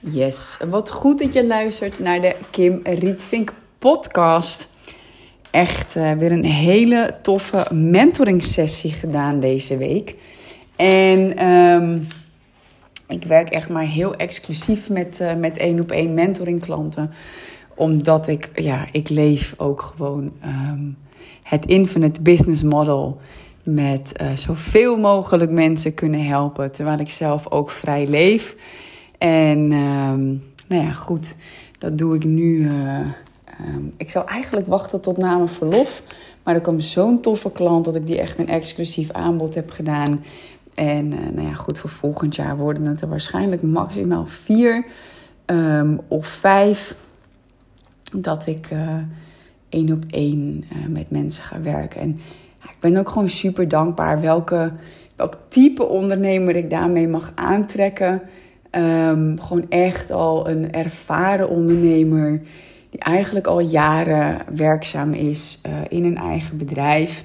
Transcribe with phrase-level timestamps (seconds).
[0.00, 4.68] Yes, wat goed dat je luistert naar de Kim Rietvink podcast.
[5.50, 10.14] Echt uh, weer een hele toffe mentoring sessie gedaan deze week.
[10.76, 12.06] En um,
[13.08, 17.10] ik werk echt maar heel exclusief met, uh, met één op één mentoring klanten.
[17.74, 20.96] Omdat ik, ja, ik leef ook gewoon um,
[21.42, 23.20] het infinite business model
[23.62, 26.72] met uh, zoveel mogelijk mensen kunnen helpen.
[26.72, 28.56] Terwijl ik zelf ook vrij leef.
[29.18, 31.34] En um, nou ja, goed,
[31.78, 32.58] dat doe ik nu.
[32.58, 32.98] Uh,
[33.74, 36.02] um, ik zou eigenlijk wachten tot na mijn verlof.
[36.42, 40.24] Maar er kwam zo'n toffe klant dat ik die echt een exclusief aanbod heb gedaan.
[40.74, 44.84] En uh, nou ja, goed, voor volgend jaar worden het er waarschijnlijk maximaal vier
[45.46, 46.94] um, of vijf.
[48.12, 48.96] Dat ik uh,
[49.68, 52.00] één op één met mensen ga werken.
[52.00, 52.20] En
[52.62, 54.72] ja, ik ben ook gewoon super dankbaar welke,
[55.16, 58.22] welk type ondernemer ik daarmee mag aantrekken.
[58.72, 62.42] Um, gewoon echt al een ervaren ondernemer
[62.90, 67.22] die eigenlijk al jaren werkzaam is uh, in een eigen bedrijf.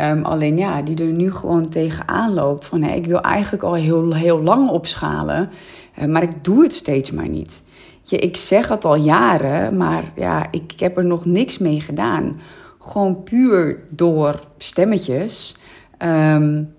[0.00, 3.74] Um, alleen ja, die er nu gewoon tegenaan loopt van hey, ik wil eigenlijk al
[3.74, 5.50] heel, heel lang opschalen,
[5.98, 7.62] uh, maar ik doe het steeds maar niet.
[8.02, 11.80] Je, ik zeg het al jaren, maar ja, ik, ik heb er nog niks mee
[11.80, 12.40] gedaan.
[12.78, 15.56] Gewoon puur door stemmetjes.
[15.98, 16.74] Um,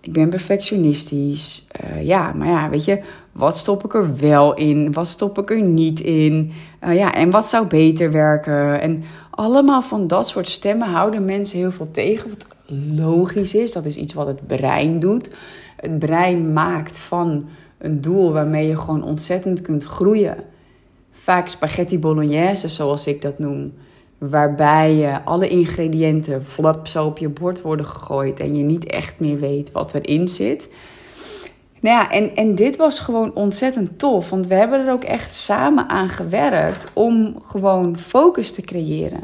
[0.00, 1.66] ik ben perfectionistisch.
[1.84, 3.00] Uh, ja, maar ja, weet je,
[3.32, 4.92] wat stop ik er wel in?
[4.92, 6.52] Wat stop ik er niet in?
[6.84, 8.80] Uh, ja, en wat zou beter werken?
[8.80, 12.28] En allemaal van dat soort stemmen houden mensen heel veel tegen.
[12.28, 12.46] Wat
[12.96, 15.30] logisch is, dat is iets wat het brein doet.
[15.76, 20.36] Het brein maakt van een doel waarmee je gewoon ontzettend kunt groeien.
[21.10, 23.72] Vaak spaghetti bolognese, zoals ik dat noem
[24.20, 29.38] waarbij alle ingrediënten flap zo op je bord worden gegooid en je niet echt meer
[29.38, 30.68] weet wat erin zit.
[31.80, 35.34] Nou ja, en, en dit was gewoon ontzettend tof, want we hebben er ook echt
[35.34, 39.22] samen aan gewerkt om gewoon focus te creëren.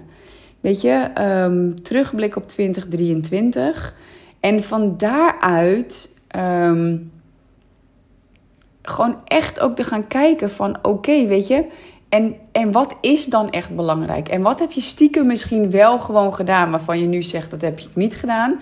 [0.60, 3.94] Weet je, um, terugblik op 2023
[4.40, 7.10] en van daaruit um,
[8.82, 11.66] gewoon echt ook te gaan kijken van oké, weet je,
[12.08, 14.28] en, en wat is dan echt belangrijk?
[14.28, 17.78] En wat heb je stiekem misschien wel gewoon gedaan, waarvan je nu zegt dat heb
[17.78, 18.60] je niet gedaan?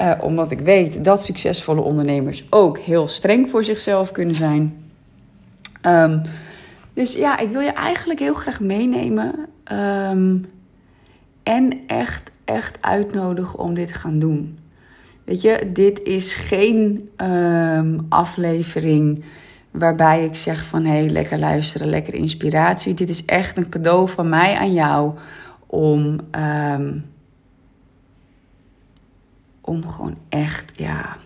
[0.00, 4.84] Uh, omdat ik weet dat succesvolle ondernemers ook heel streng voor zichzelf kunnen zijn.
[5.86, 6.22] Um,
[6.92, 9.34] dus ja, ik wil je eigenlijk heel graag meenemen.
[9.72, 10.46] Um,
[11.42, 14.58] en echt, echt uitnodigen om dit te gaan doen.
[15.24, 19.24] Weet je, dit is geen um, aflevering
[19.74, 22.94] Waarbij ik zeg van hé, hey, lekker luisteren, lekker inspiratie.
[22.94, 25.14] Dit is echt een cadeau van mij aan jou
[25.66, 26.20] om,
[26.72, 27.04] um,
[29.60, 31.16] om gewoon echt, ja,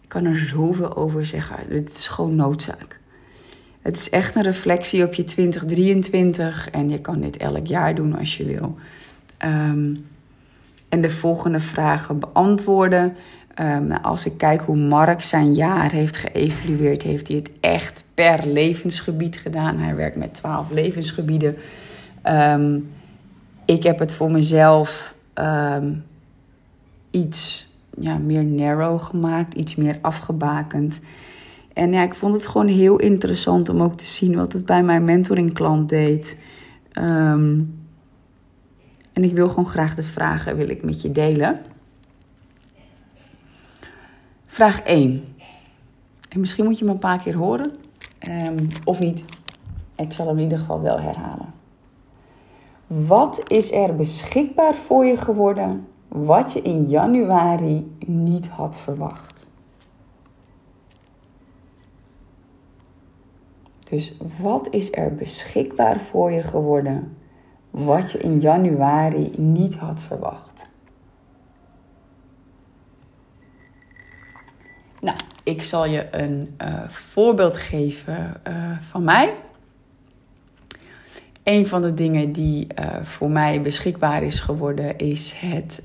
[0.00, 1.56] ik kan er zoveel over zeggen.
[1.68, 3.00] Het is gewoon noodzaak.
[3.82, 8.18] Het is echt een reflectie op je 2023 en je kan dit elk jaar doen
[8.18, 8.76] als je wil.
[9.44, 10.06] Um,
[10.88, 13.16] en de volgende vragen beantwoorden.
[13.60, 18.46] Um, als ik kijk hoe Mark zijn jaar heeft geëvalueerd, heeft hij het echt per
[18.46, 19.78] levensgebied gedaan.
[19.78, 21.56] Hij werkt met twaalf levensgebieden.
[22.26, 22.90] Um,
[23.64, 26.04] ik heb het voor mezelf um,
[27.10, 31.00] iets ja, meer narrow gemaakt, iets meer afgebakend.
[31.72, 34.82] En ja, ik vond het gewoon heel interessant om ook te zien wat het bij
[34.82, 36.36] mijn mentoringklant deed.
[39.12, 41.60] en ik wil gewoon graag de vragen wil ik met je delen.
[44.52, 45.34] Vraag 1.
[46.28, 47.72] En misschien moet je me een paar keer horen.
[48.28, 49.24] Um, of niet.
[49.96, 51.54] Ik zal hem in ieder geval wel herhalen.
[52.86, 59.46] Wat is er beschikbaar voor je geworden wat je in januari niet had verwacht?
[63.88, 67.16] Dus wat is er beschikbaar voor je geworden
[67.70, 70.70] wat je in januari niet had verwacht?
[75.02, 79.34] Nou, ik zal je een uh, voorbeeld geven uh, van mij.
[81.42, 85.82] Een van de dingen die uh, voor mij beschikbaar is geworden, is het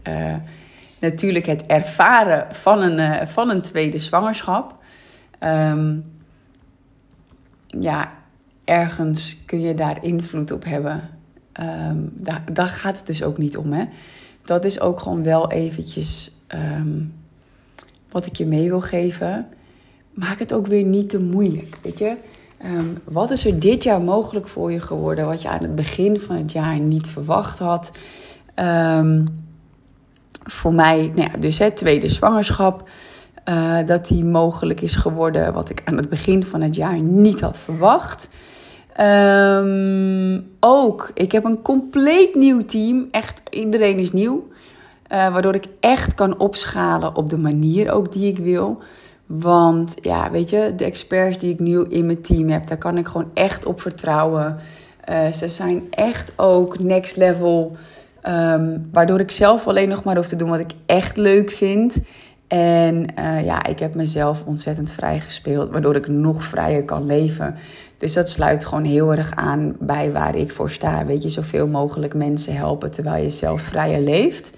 [1.00, 4.76] natuurlijk het ervaren van een, van een tweede zwangerschap.
[5.40, 6.06] Um,
[7.68, 8.12] ja,
[8.64, 11.10] ergens kun je daar invloed op hebben.
[11.62, 13.74] Um, daar, daar gaat het dus ook niet om.
[13.74, 13.86] Hè?
[14.46, 16.32] Dat is ook gewoon wel eventjes.
[16.48, 17.14] Um,
[18.12, 19.48] wat ik je mee wil geven,
[20.14, 21.78] maak het ook weer niet te moeilijk.
[21.84, 22.16] Weet je,
[22.66, 26.20] um, wat is er dit jaar mogelijk voor je geworden wat je aan het begin
[26.20, 27.92] van het jaar niet verwacht had?
[28.56, 29.26] Um,
[30.44, 32.90] voor mij, nou ja, dus het tweede zwangerschap.
[33.50, 37.40] Uh, dat die mogelijk is geworden, wat ik aan het begin van het jaar niet
[37.40, 38.30] had verwacht.
[39.02, 43.08] Um, ook, ik heb een compleet nieuw team.
[43.12, 44.48] Echt, iedereen is nieuw.
[45.12, 48.78] Uh, waardoor ik echt kan opschalen op de manier ook die ik wil.
[49.26, 52.98] Want ja, weet je, de experts die ik nu in mijn team heb, daar kan
[52.98, 54.58] ik gewoon echt op vertrouwen.
[55.10, 57.76] Uh, ze zijn echt ook next level.
[58.28, 61.98] Um, waardoor ik zelf alleen nog maar hoef te doen wat ik echt leuk vind.
[62.48, 67.56] En uh, ja, ik heb mezelf ontzettend vrij gespeeld, waardoor ik nog vrijer kan leven.
[67.98, 71.06] Dus dat sluit gewoon heel erg aan bij waar ik voor sta.
[71.06, 74.52] Weet je, zoveel mogelijk mensen helpen terwijl je zelf vrijer leeft.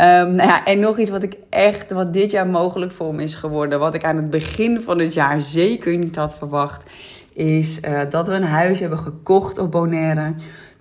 [0.00, 3.22] Um, nou ja, en nog iets wat ik echt, wat dit jaar mogelijk voor me
[3.22, 6.90] is geworden, wat ik aan het begin van het jaar zeker niet had verwacht,
[7.32, 10.34] is uh, dat we een huis hebben gekocht op Bonaire.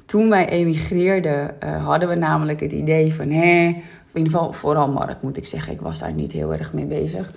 [0.05, 3.65] Toen wij emigreerden, uh, hadden we namelijk het idee van, hè,
[4.13, 6.85] in ieder geval vooral Mark moet ik zeggen, ik was daar niet heel erg mee
[6.85, 7.31] bezig.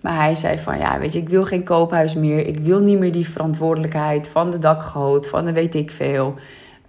[0.00, 2.46] Maar hij zei van, ja, weet je, ik wil geen koophuis meer.
[2.46, 6.34] Ik wil niet meer die verantwoordelijkheid van de dakgoot, van de weet ik veel.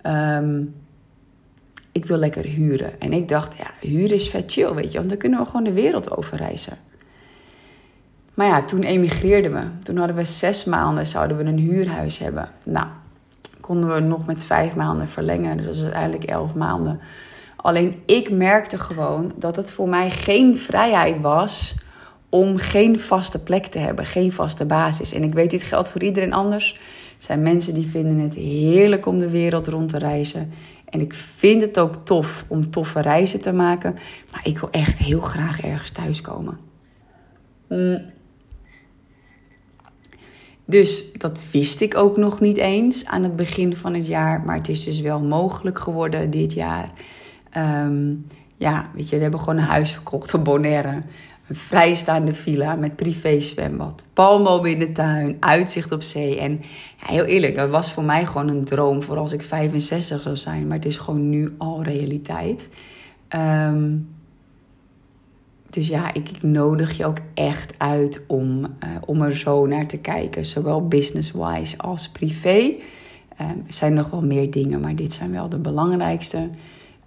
[0.03, 0.73] Um,
[1.97, 2.99] ik wil lekker huren.
[2.99, 5.63] En ik dacht, ja, huren is vet chill, weet je, want dan kunnen we gewoon
[5.63, 6.77] de wereld over reizen.
[8.33, 9.63] Maar ja, toen emigreerden we.
[9.83, 12.49] Toen hadden we zes maanden, zouden we een huurhuis hebben.
[12.63, 12.87] Nou,
[13.61, 15.57] konden we nog met vijf maanden verlengen.
[15.57, 16.99] Dus dat is uiteindelijk elf maanden.
[17.55, 21.75] Alleen ik merkte gewoon dat het voor mij geen vrijheid was
[22.29, 25.13] om geen vaste plek te hebben, geen vaste basis.
[25.13, 26.73] En ik weet, dit geldt voor iedereen anders.
[27.17, 30.53] Er zijn mensen die vinden het heerlijk om de wereld rond te reizen.
[30.89, 33.95] En ik vind het ook tof om toffe reizen te maken.
[34.31, 36.59] Maar ik wil echt heel graag ergens thuiskomen.
[37.69, 38.01] Mm.
[40.65, 44.41] Dus dat wist ik ook nog niet eens aan het begin van het jaar.
[44.41, 46.91] Maar het is dus wel mogelijk geworden dit jaar.
[47.57, 48.25] Um,
[48.57, 51.01] ja, weet je, we hebben gewoon een huis verkocht op Bonaire.
[51.47, 54.05] Een vrijstaande villa met privé zwembad.
[54.13, 56.39] Palmboom in de tuin, uitzicht op zee.
[56.39, 56.61] En
[57.01, 60.35] ja, heel eerlijk, dat was voor mij gewoon een droom voor als ik 65 zou
[60.35, 60.67] zijn.
[60.67, 62.69] Maar het is gewoon nu al realiteit.
[63.35, 64.15] Um,
[65.69, 68.67] dus ja, ik, ik, nodig je ook echt uit om, uh,
[69.05, 70.45] om er zo naar te kijken.
[70.45, 72.73] Zowel business-wise als privé.
[73.41, 76.49] Um, er zijn nog wel meer dingen, maar dit zijn wel de belangrijkste.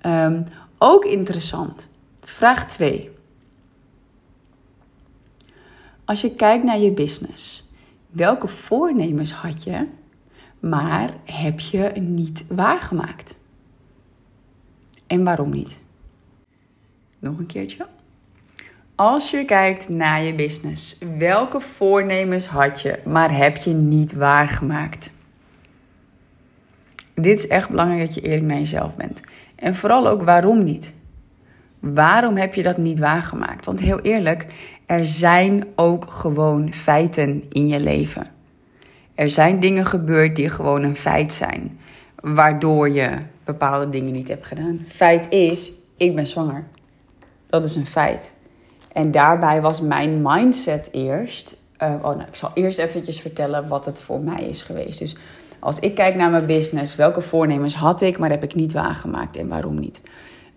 [0.06, 0.44] Um,
[0.78, 1.88] ook interessant.
[2.20, 3.10] Vraag 2.
[6.10, 7.70] Als je kijkt naar je business,
[8.08, 9.86] welke voornemens had je,
[10.60, 13.36] maar heb je niet waargemaakt?
[15.06, 15.80] En waarom niet?
[17.18, 17.86] Nog een keertje.
[18.94, 25.10] Als je kijkt naar je business, welke voornemens had je, maar heb je niet waargemaakt?
[27.14, 29.20] Dit is echt belangrijk dat je eerlijk naar jezelf bent.
[29.54, 30.92] En vooral ook waarom niet?
[31.80, 33.64] Waarom heb je dat niet waargemaakt?
[33.64, 34.46] Want heel eerlijk,
[34.90, 38.30] er zijn ook gewoon feiten in je leven.
[39.14, 41.78] Er zijn dingen gebeurd die gewoon een feit zijn,
[42.14, 44.80] waardoor je bepaalde dingen niet hebt gedaan.
[44.86, 46.64] Feit is, ik ben zwanger.
[47.46, 48.34] Dat is een feit.
[48.92, 51.56] En daarbij was mijn mindset eerst.
[51.82, 54.98] Uh, oh, nou, ik zal eerst eventjes vertellen wat het voor mij is geweest.
[54.98, 55.16] Dus
[55.58, 59.36] als ik kijk naar mijn business, welke voornemens had ik, maar heb ik niet waargemaakt
[59.36, 60.00] en waarom niet?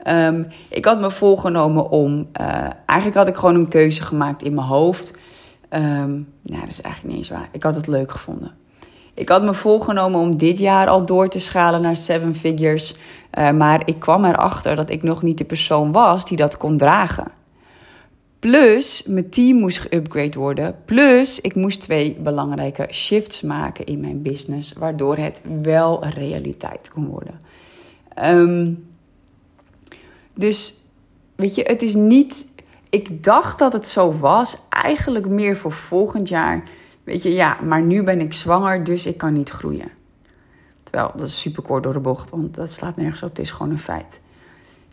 [0.07, 2.27] Um, ik had me voorgenomen om.
[2.41, 2.47] Uh,
[2.85, 5.13] eigenlijk had ik gewoon een keuze gemaakt in mijn hoofd.
[5.69, 7.49] Um, nou, dat is eigenlijk niet eens waar.
[7.51, 8.51] Ik had het leuk gevonden.
[9.13, 12.95] Ik had me voorgenomen om dit jaar al door te schalen naar seven figures.
[13.39, 16.77] Uh, maar ik kwam erachter dat ik nog niet de persoon was die dat kon
[16.77, 17.31] dragen.
[18.39, 20.75] Plus, mijn team moest geüpgrade worden.
[20.85, 27.07] Plus, ik moest twee belangrijke shifts maken in mijn business, waardoor het wel realiteit kon
[27.07, 27.39] worden.
[28.23, 28.85] Um,
[30.33, 30.75] dus
[31.35, 32.51] weet je, het is niet.
[32.89, 36.63] Ik dacht dat het zo was, eigenlijk meer voor volgend jaar.
[37.03, 39.91] Weet je, ja, maar nu ben ik zwanger, dus ik kan niet groeien.
[40.83, 43.29] Terwijl, dat is super kort door de bocht, want dat slaat nergens op.
[43.29, 44.21] Het is gewoon een feit.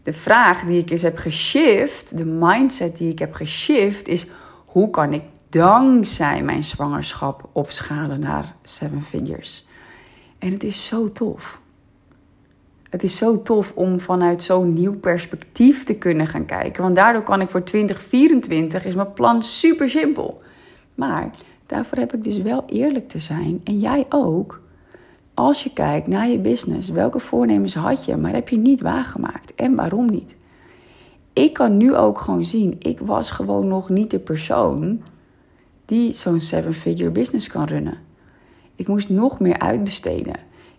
[0.03, 4.27] De vraag die ik eens heb geshift, de mindset die ik heb geshift, is:
[4.67, 9.67] hoe kan ik dankzij mijn zwangerschap opschalen naar seven figures?
[10.39, 11.61] En het is zo tof.
[12.91, 16.83] Het is zo tof om vanuit zo'n nieuw perspectief te kunnen gaan kijken.
[16.83, 20.43] Want daardoor kan ik voor 2024 is mijn plan super simpel.
[20.95, 21.31] Maar
[21.67, 23.61] daarvoor heb ik dus wel eerlijk te zijn.
[23.65, 24.61] En jij ook.
[25.35, 29.55] Als je kijkt naar je business, welke voornemens had je, maar heb je niet waargemaakt?
[29.55, 30.37] En waarom niet?
[31.33, 35.03] Ik kan nu ook gewoon zien, ik was gewoon nog niet de persoon
[35.85, 37.99] die zo'n seven-figure business kan runnen.
[38.75, 40.35] Ik moest nog meer uitbesteden.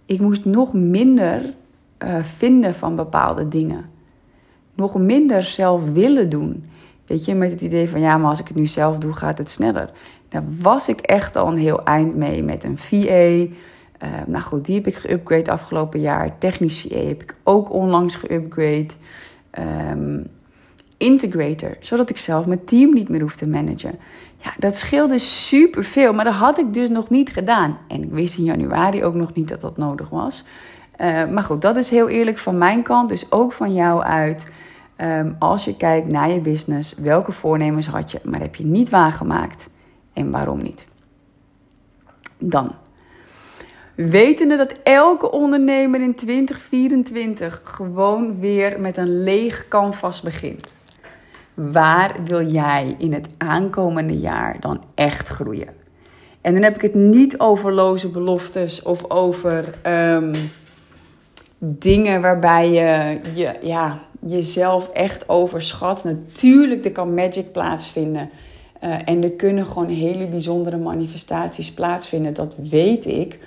[0.06, 1.54] Ik moest nog minder
[2.04, 3.90] uh, vinden van bepaalde dingen.
[4.76, 6.66] Nog minder zelf willen doen.
[7.06, 9.38] Weet je, met het idee van ja, maar als ik het nu zelf doe, gaat
[9.38, 9.90] het sneller.
[10.30, 12.98] Daar was ik echt al een heel eind mee met een VA.
[13.06, 13.48] Uh,
[14.28, 16.38] nou goed, die heb ik geüpgrade afgelopen jaar.
[16.38, 18.94] Technisch VA heb ik ook onlangs geüpgrade.
[19.92, 20.28] Um,
[20.98, 24.00] integrator, zodat ik zelf mijn team niet meer hoef te managen.
[24.38, 27.78] Ja, dat scheelde superveel, maar dat had ik dus nog niet gedaan.
[27.88, 30.44] En ik wist in januari ook nog niet dat dat nodig was.
[31.02, 34.48] Uh, maar goed, dat is heel eerlijk van mijn kant, dus ook van jou uit.
[34.98, 38.90] Um, als je kijkt naar je business, welke voornemens had je, maar heb je niet
[38.90, 39.70] waargemaakt
[40.14, 40.86] en waarom niet?
[42.38, 42.76] Dan,
[43.96, 50.76] wetende dat elke ondernemer in 2024 gewoon weer met een leeg canvas begint.
[51.54, 55.68] Waar wil jij in het aankomende jaar dan echt groeien?
[56.42, 60.32] En dan heb ik het niet over loze beloftes of over um,
[61.64, 66.04] dingen waarbij je, je ja, jezelf echt overschat.
[66.04, 68.30] Natuurlijk, er kan magic plaatsvinden.
[68.84, 72.34] Uh, en er kunnen gewoon hele bijzondere manifestaties plaatsvinden.
[72.34, 73.40] Dat weet ik.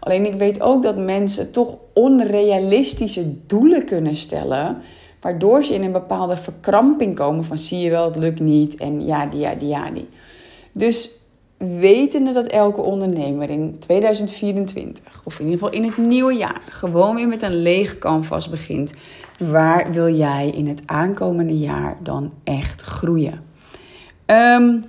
[0.00, 4.76] Alleen ik weet ook dat mensen toch onrealistische doelen kunnen stellen.
[5.20, 8.76] Waardoor ze in een bepaalde verkramping komen van zie je wel, het lukt niet.
[8.76, 10.08] En ja, die, ja, die, ja, die.
[10.72, 11.10] Dus
[11.62, 17.14] wetende dat elke ondernemer in 2024, of in ieder geval in het nieuwe jaar, gewoon
[17.14, 18.94] weer met een leeg canvas begint.
[19.38, 23.40] Waar wil jij in het aankomende jaar dan echt groeien?
[24.26, 24.84] Um,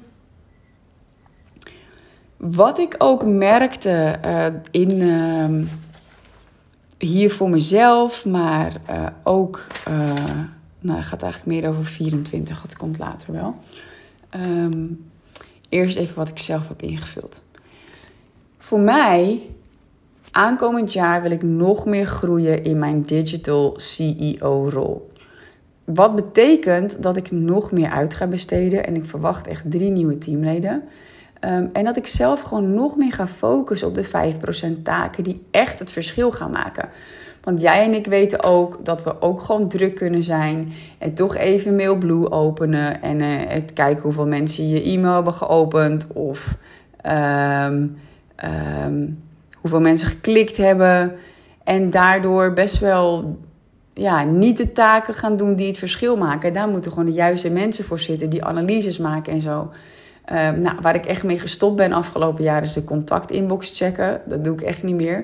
[2.38, 5.68] wat ik ook merkte uh, in uh,
[6.98, 9.62] hier voor mezelf, maar uh, ook,
[10.80, 13.56] nou, het gaat eigenlijk meer over 24, dat komt later wel.
[14.36, 15.12] Um,
[15.74, 17.42] eerst even wat ik zelf heb ingevuld.
[18.58, 19.42] Voor mij,
[20.32, 25.12] aankomend jaar wil ik nog meer groeien in mijn digital CEO-rol.
[25.84, 30.18] Wat betekent dat ik nog meer uit ga besteden en ik verwacht echt drie nieuwe
[30.18, 30.84] teamleden.
[31.46, 34.06] Um, en dat ik zelf gewoon nog meer ga focussen op de
[34.78, 36.90] 5% taken die echt het verschil gaan maken.
[37.44, 40.74] Want jij en ik weten ook dat we ook gewoon druk kunnen zijn.
[40.98, 43.02] En toch even MailBlue openen.
[43.02, 46.08] En uh, kijken hoeveel mensen je e-mail hebben geopend.
[46.14, 46.58] Of
[47.06, 47.98] um,
[48.86, 49.24] um,
[49.54, 51.16] hoeveel mensen geklikt hebben.
[51.64, 53.38] En daardoor best wel
[53.94, 56.54] ja, niet de taken gaan doen die het verschil maken.
[56.54, 59.72] Daar moeten gewoon de juiste mensen voor zitten die analyses maken en zo.
[60.32, 64.22] Um, nou, waar ik echt mee gestopt ben afgelopen jaar is de contactinbox checken.
[64.26, 65.24] Dat doe ik echt niet meer.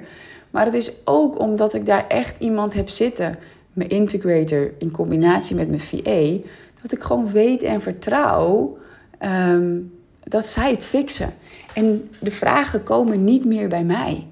[0.49, 3.35] Maar het is ook omdat ik daar echt iemand heb zitten,
[3.73, 6.49] mijn integrator in combinatie met mijn VA,
[6.81, 8.77] dat ik gewoon weet en vertrouw
[9.21, 9.91] um,
[10.23, 11.33] dat zij het fixen.
[11.73, 14.27] En de vragen komen niet meer bij mij.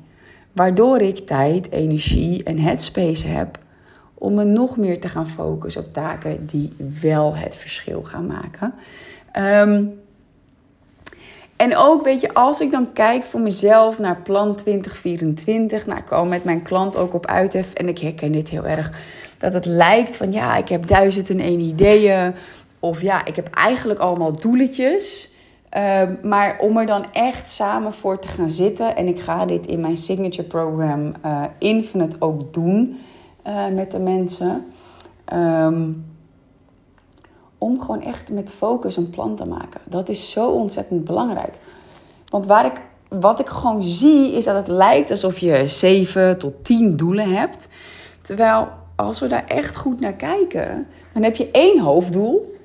[0.51, 3.59] Waardoor ik tijd, energie en headspace heb
[4.13, 8.73] om me nog meer te gaan focussen op taken die wel het verschil gaan maken.
[9.37, 9.99] Um,
[11.57, 16.05] en ook, weet je, als ik dan kijk voor mezelf naar plan 2024, nou, ik
[16.05, 18.91] kwam met mijn klant ook op uithef en ik herken dit heel erg.
[19.37, 22.33] Dat het lijkt van ja, ik heb duizend en één ideeën.
[22.79, 25.31] Of ja, ik heb eigenlijk allemaal doeletjes.
[25.77, 28.95] Uh, maar om er dan echt samen voor te gaan zitten.
[28.95, 32.99] En ik ga dit in mijn signature program uh, Infinite ook doen
[33.47, 34.65] uh, met de mensen.
[35.33, 36.05] Um,
[37.57, 39.81] om gewoon echt met focus een plan te maken.
[39.83, 41.53] Dat is zo ontzettend belangrijk.
[42.29, 46.63] Want waar ik, wat ik gewoon zie is dat het lijkt alsof je 7 tot
[46.63, 47.69] 10 doelen hebt.
[48.21, 52.55] Terwijl als we daar echt goed naar kijken, dan heb je één hoofddoel.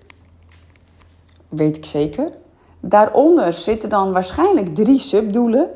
[1.49, 2.33] Weet ik zeker.
[2.81, 5.71] Daaronder zitten dan waarschijnlijk drie subdoelen.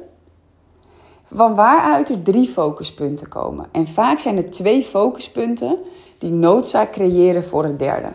[1.33, 3.67] Van waaruit er drie focuspunten komen.
[3.73, 5.79] En vaak zijn er twee focuspunten
[6.19, 8.09] die noodzaak creëren voor het derde.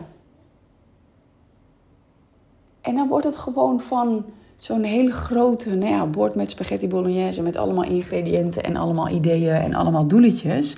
[2.82, 4.24] En dan wordt het gewoon van
[4.62, 7.42] zo'n hele grote nou ja, bord met spaghetti bolognese...
[7.42, 10.76] met allemaal ingrediënten en allemaal ideeën en allemaal doeletjes...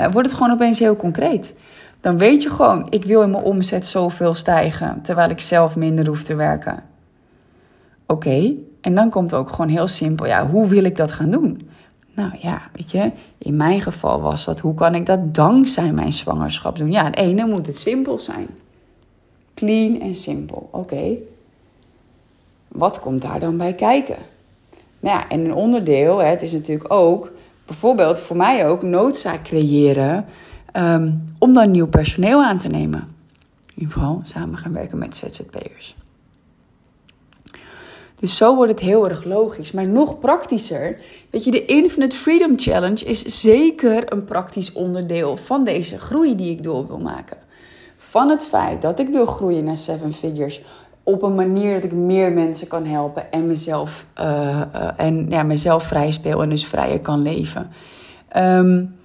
[0.00, 1.54] Uh, wordt het gewoon opeens heel concreet.
[2.00, 5.02] Dan weet je gewoon, ik wil in mijn omzet zoveel stijgen...
[5.02, 6.82] terwijl ik zelf minder hoef te werken.
[8.06, 10.26] Oké, en dan komt ook gewoon heel simpel.
[10.26, 11.68] Ja, hoe wil ik dat gaan doen?
[12.14, 14.60] Nou ja, weet je, in mijn geval was dat...
[14.60, 16.90] hoe kan ik dat dankzij mijn zwangerschap doen?
[16.90, 18.46] Ja, het ene moet het simpel zijn.
[19.54, 21.16] Clean en simpel, oké
[22.78, 24.16] wat komt daar dan bij kijken?
[25.00, 27.30] Nou ja, en een onderdeel, hè, het is natuurlijk ook,
[27.66, 30.24] bijvoorbeeld voor mij ook, noodzaak creëren
[30.72, 33.14] um, om dan nieuw personeel aan te nemen.
[33.74, 35.96] In geval samen gaan werken met ZZP'ers.
[38.20, 39.72] Dus zo wordt het heel erg logisch.
[39.72, 45.64] Maar nog praktischer, weet je, de Infinite Freedom Challenge is zeker een praktisch onderdeel van
[45.64, 47.36] deze groei die ik door wil maken.
[47.96, 50.60] van het feit dat ik wil groeien naar seven figures
[51.06, 54.60] op een manier dat ik meer mensen kan helpen en mezelf, uh,
[54.96, 57.70] en, ja, mezelf vrij speel en dus vrijer kan leven.
[58.36, 58.96] Um,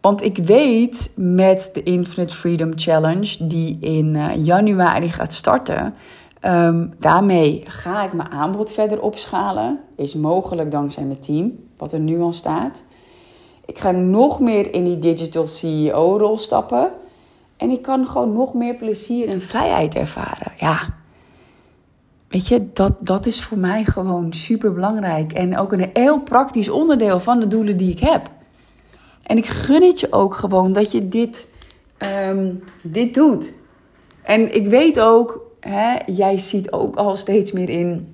[0.00, 5.94] want ik weet met de Infinite Freedom Challenge, die in uh, januari gaat starten,
[6.42, 9.80] um, daarmee ga ik mijn aanbod verder opschalen.
[9.96, 12.82] Is mogelijk dankzij mijn team, wat er nu al staat.
[13.66, 16.90] Ik ga nog meer in die digital CEO-rol stappen.
[17.58, 20.52] En ik kan gewoon nog meer plezier en vrijheid ervaren.
[20.56, 20.94] Ja,
[22.28, 25.32] weet je, dat, dat is voor mij gewoon super belangrijk.
[25.32, 28.30] En ook een heel praktisch onderdeel van de doelen die ik heb.
[29.22, 31.48] En ik gun het je ook gewoon dat je dit,
[32.28, 33.52] um, dit doet.
[34.22, 38.12] En ik weet ook, hè, jij ziet ook al steeds meer in.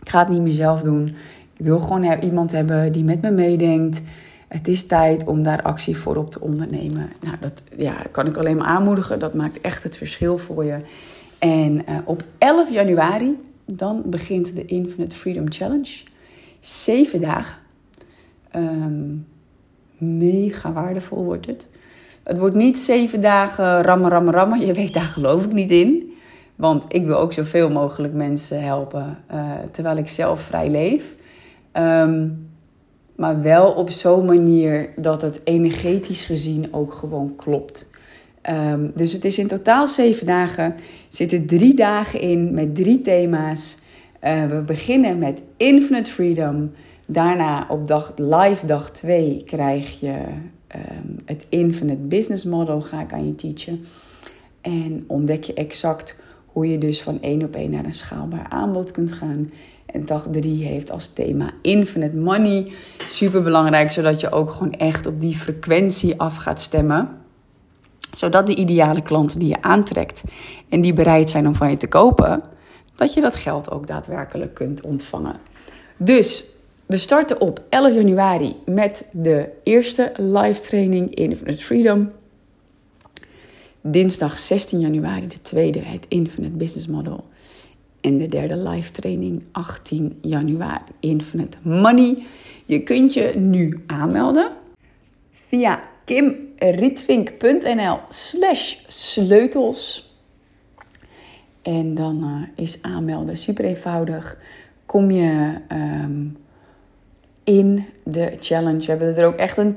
[0.00, 1.16] Ik ga het niet meer zelf doen.
[1.56, 4.02] Ik wil gewoon iemand hebben die met me meedenkt.
[4.50, 7.12] Het is tijd om daar actie voor op te ondernemen.
[7.20, 9.18] Nou, dat ja, kan ik alleen maar aanmoedigen.
[9.18, 10.78] Dat maakt echt het verschil voor je.
[11.38, 16.02] En uh, op 11 januari, dan begint de Infinite Freedom Challenge.
[16.60, 17.56] Zeven dagen.
[18.56, 19.26] Um,
[19.98, 21.66] mega waardevol wordt het.
[22.22, 24.66] Het wordt niet zeven dagen rammen, rammen, rammen.
[24.66, 26.12] Je weet, daar geloof ik niet in.
[26.56, 31.14] Want ik wil ook zoveel mogelijk mensen helpen uh, terwijl ik zelf vrij leef.
[31.72, 32.48] Um,
[33.20, 37.88] maar wel op zo'n manier dat het energetisch gezien ook gewoon klopt.
[38.50, 40.64] Um, dus het is in totaal zeven dagen.
[40.64, 40.74] Er
[41.08, 43.78] zitten drie dagen in met drie thema's.
[44.24, 46.72] Uh, we beginnen met Infinite Freedom.
[47.06, 50.14] Daarna op dag, live dag 2 krijg je
[50.74, 53.84] um, het Infinite Business Model, ga ik aan je teachen.
[54.60, 58.90] En ontdek je exact hoe je dus van één op één naar een schaalbaar aanbod
[58.90, 59.50] kunt gaan.
[59.92, 62.72] En dag 3 heeft als thema Infinite Money.
[63.08, 67.08] Super belangrijk, zodat je ook gewoon echt op die frequentie af gaat stemmen.
[68.12, 70.22] Zodat de ideale klanten die je aantrekt
[70.68, 72.40] en die bereid zijn om van je te kopen,
[72.94, 75.34] dat je dat geld ook daadwerkelijk kunt ontvangen.
[75.96, 76.46] Dus
[76.86, 82.10] we starten op 11 januari met de eerste live training Infinite Freedom.
[83.80, 87.24] Dinsdag 16 januari de tweede, het Infinite Business Model.
[88.00, 92.22] En de derde live training 18 januari, Infinite Money.
[92.66, 94.50] Je kunt je nu aanmelden
[95.30, 100.14] via kimrietvink.nl slash sleutels.
[101.62, 104.38] En dan uh, is aanmelden super eenvoudig.
[104.86, 106.36] Kom je um,
[107.44, 108.80] in de challenge.
[108.80, 109.76] We hebben er ook echt een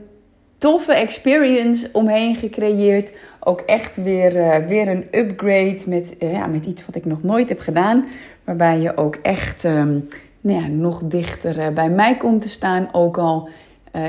[0.64, 3.12] toffe experience omheen gecreëerd.
[3.40, 7.24] Ook echt weer, uh, weer een upgrade met, uh, ja, met iets wat ik nog
[7.24, 8.06] nooit heb gedaan.
[8.44, 10.08] Waarbij je ook echt um,
[10.42, 12.90] nou ja, nog dichter uh, bij mij komt te staan.
[12.92, 13.50] Ook al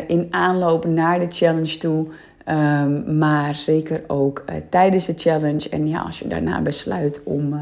[0.06, 2.06] in aanloop naar de challenge toe.
[2.48, 5.68] Um, maar zeker ook tijdens de challenge.
[5.68, 7.54] En ja, als je daarna besluit om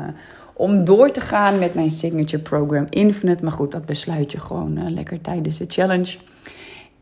[0.53, 3.45] om door te gaan met mijn signature program Infinite.
[3.45, 6.17] Maar goed, dat besluit je gewoon lekker tijdens de challenge.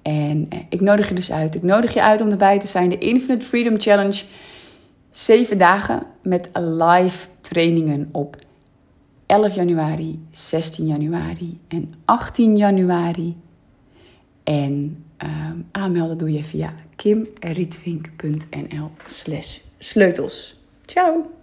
[0.02, 1.54] En uh, ik nodig je dus uit.
[1.54, 2.88] Ik nodig je uit om erbij te zijn.
[2.88, 4.22] De Infinite Freedom Challenge.
[5.10, 8.36] Zeven dagen met live trainingen op
[9.26, 13.36] 11 januari, 16 januari en 18 januari.
[14.44, 20.60] En uh, aanmelden doe je via kimrietvink.nl slash sleutels.
[20.84, 21.39] Ciao!